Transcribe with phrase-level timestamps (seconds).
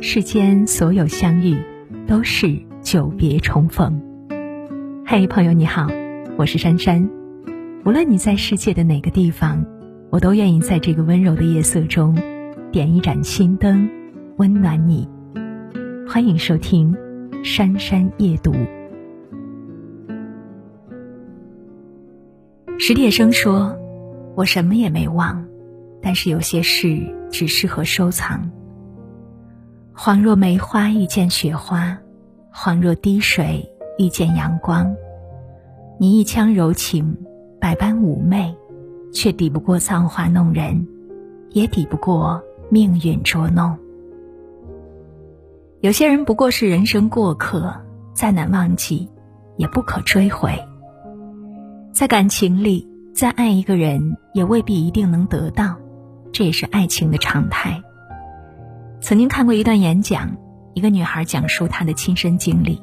[0.00, 1.56] 世间所有相遇，
[2.06, 4.00] 都是久别重逢。
[5.04, 5.88] 嘿，朋友你好，
[6.36, 7.10] 我是珊珊。
[7.84, 9.66] 无论你在世界的哪个地方，
[10.10, 12.16] 我都愿意在这个温柔的夜色中，
[12.70, 13.90] 点一盏心灯，
[14.36, 15.08] 温暖你。
[16.08, 16.94] 欢迎收听
[17.44, 18.52] 《珊珊夜读》。
[22.78, 23.76] 史铁生说
[24.36, 25.44] ：“我什么也没忘，
[26.00, 27.00] 但是有些事
[27.32, 28.48] 只适合收藏。
[30.00, 31.98] 恍若梅花遇见雪花，
[32.54, 34.94] 恍若滴水遇见阳光。
[35.98, 37.16] 你一腔柔情，
[37.60, 38.56] 百般妩媚，
[39.12, 40.86] 却抵不过造化弄人，
[41.50, 42.40] 也抵不过
[42.70, 43.76] 命运捉弄。
[45.80, 47.74] 有些人不过是人生过客，
[48.14, 49.10] 再难忘记，
[49.56, 50.56] 也不可追回。”
[51.92, 55.74] 在感情里，再爱一个人也未必一定能得到，
[56.32, 57.82] 这也是爱情的常态。
[59.00, 60.36] 曾经看过一段演讲，
[60.74, 62.82] 一个女孩讲述她的亲身经历。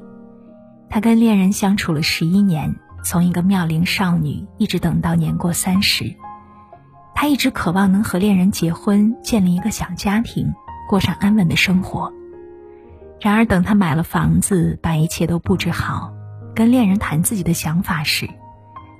[0.90, 6.16] 她跟恋人相处了十一年，从一个妙龄少女一直等到年过三十。
[7.14, 10.54] 她一直渴望能和恋人结婚，建立一个小家庭，
[10.90, 12.12] 过上安稳的生活。
[13.20, 16.14] 然而，等她买了房子，把一切都布置好，
[16.56, 18.30] 跟恋人谈自己的想法时，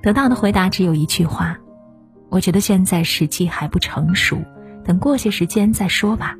[0.04, 1.58] 得到的回答只有一句话
[2.30, 4.38] ：“我觉得现在时机还不成熟，
[4.84, 6.36] 等过些时间再说吧。”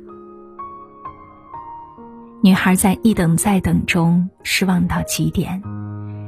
[2.46, 5.60] 女孩在一等再等中失望到极点，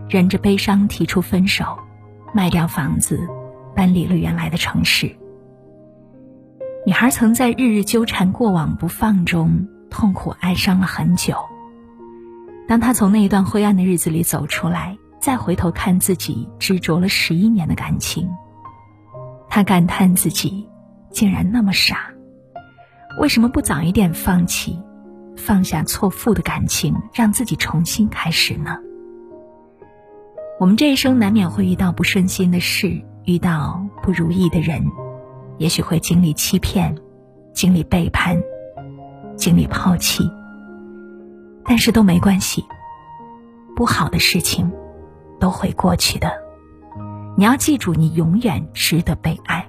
[0.09, 1.79] 忍着悲伤提出分手，
[2.35, 3.21] 卖掉房子，
[3.73, 5.17] 搬离了原来的城市。
[6.85, 11.37] 女孩曾在日日纠缠过往不放中痛苦哀伤了很久。
[12.67, 14.99] 当她从那一段灰暗的日子里走出来。
[15.21, 18.29] 再回头看自己执着了十一年的感情，
[19.49, 20.69] 他感叹自己
[21.11, 22.13] 竟然那么傻，
[23.21, 24.81] 为什么不早一点放弃，
[25.39, 28.77] 放下错付的感情，让自己重新开始呢？
[30.61, 34.85] 我们这一生难免会遇到不顺心的事，遇到不如意的人，
[35.57, 36.95] 也许会经历欺骗，
[37.55, 38.39] 经历背叛，
[39.37, 40.29] 经历抛弃，
[41.65, 42.65] 但是都没关系，
[43.75, 44.71] 不好的事情。
[45.41, 46.33] 都会过去的，
[47.37, 49.65] 你要记住，你永远值得被爱。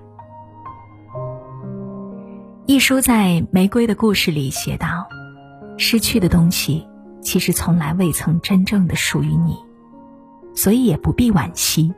[2.66, 5.08] 一书在《玫瑰的故事》里写道
[5.80, 6.88] ：“失去的东西，
[7.22, 9.58] 其实从来未曾真正的属于你，
[10.54, 11.92] 所以也不必惋惜。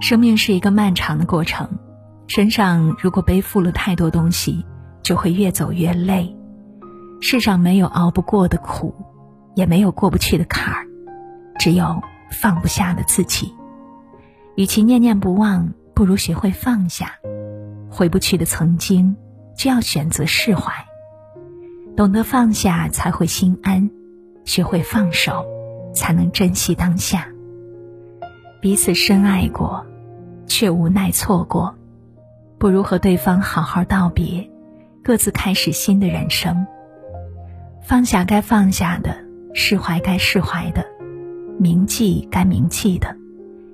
[0.00, 1.68] 生命是一个漫长的过程，
[2.28, 4.64] 身上如果背负了太多东西，
[5.02, 6.34] 就会越走越累。
[7.20, 8.94] 世上没有熬不过的苦，
[9.54, 10.86] 也没有过不去的坎儿，
[11.58, 12.00] 只有……”
[12.30, 13.52] 放不下的自己，
[14.54, 17.10] 与其念念不忘，不如学会放下。
[17.90, 19.16] 回不去的曾经，
[19.58, 20.72] 就要选择释怀。
[21.96, 23.90] 懂得放下，才会心安；
[24.44, 25.44] 学会放手，
[25.94, 27.28] 才能珍惜当下。
[28.60, 29.84] 彼此深爱过，
[30.46, 31.74] 却无奈错过，
[32.58, 34.50] 不如和对方好好道别，
[35.02, 36.66] 各自开始新的人生。
[37.82, 39.16] 放下该放下的，
[39.52, 40.84] 释怀该释怀的。
[41.58, 43.14] 铭记该铭记的，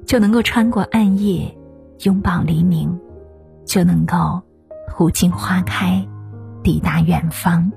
[0.04, 1.56] 就能够穿过暗夜，
[2.02, 2.98] 拥抱黎明，
[3.64, 4.42] 就能够
[4.88, 6.04] 途经花开，
[6.62, 7.70] 抵达远方。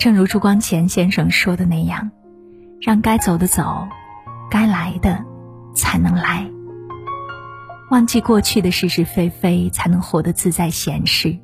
[0.00, 2.10] 正如朱光潜先生说的那样，
[2.80, 3.86] 让该走的走，
[4.50, 5.22] 该来的
[5.74, 6.50] 才能来。
[7.90, 11.38] 忘记过去的是是非非，才能活得自在闲适。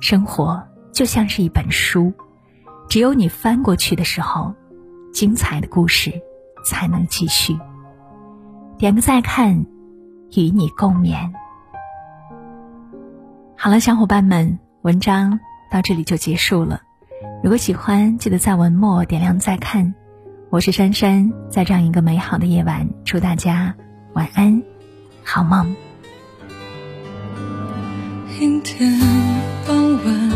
[0.00, 2.10] 生活就像是一本书，
[2.88, 4.54] 只有你翻过去的时候，
[5.12, 6.10] 精彩的故事。
[6.66, 7.58] 才能继续。
[8.78, 9.66] 点个再看，
[10.34, 11.30] 与你共勉。
[13.54, 15.38] 好了，小伙伴们，文章
[15.70, 16.80] 到这里就结束了。
[17.44, 19.94] 如果喜欢，记得在文末点亮再看。
[20.48, 23.74] 我是珊珊，在这样一个美好的夜晚，祝大家
[24.14, 24.62] 晚安，
[25.22, 25.76] 好梦。
[28.40, 28.98] 阴天
[29.66, 30.30] 傍晚，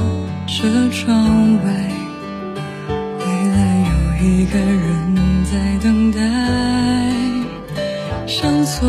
[0.46, 1.72] 车窗外，
[3.20, 5.08] 未来有一个人。
[5.50, 6.20] 在等待，
[8.26, 8.86] 上错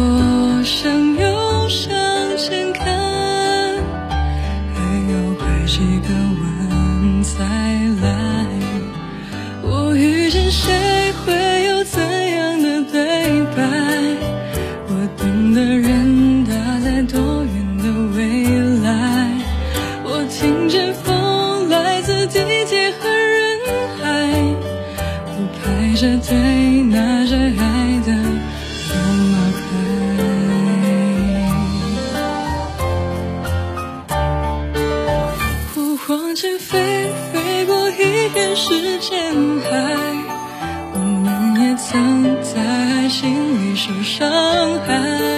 [0.66, 1.39] 向右
[26.00, 26.50] 排着队。
[36.07, 37.40] 往前飞飞。
[37.60, 39.69] 飞过一片时间海，
[40.94, 45.29] 我们也曾在爱情里受伤害。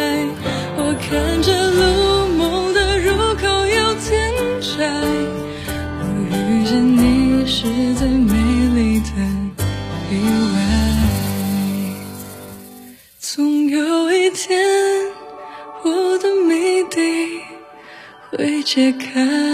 [18.42, 19.51] 会解开。